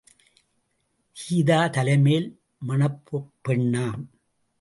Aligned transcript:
கீதா 1.17 1.69
தலைமேல் 1.69 2.27
மணப்பெண்ணாம். 2.67 4.03